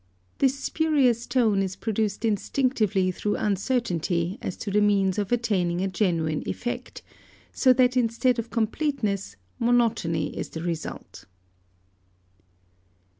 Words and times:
This 0.39 0.57
spurious 0.57 1.27
tone 1.27 1.61
is 1.61 1.75
produced 1.75 2.25
instinctively 2.25 3.11
through 3.11 3.35
uncertainty 3.35 4.39
as 4.41 4.57
to 4.57 4.71
the 4.71 4.81
means 4.81 5.19
of 5.19 5.31
attaining 5.31 5.81
a 5.81 5.87
genuine 5.87 6.41
effect; 6.49 7.03
so 7.51 7.71
that 7.73 7.95
instead 7.95 8.39
of 8.39 8.49
completeness, 8.49 9.35
monotony 9.59 10.35
is 10.35 10.49
the 10.49 10.63
result. 10.63 11.25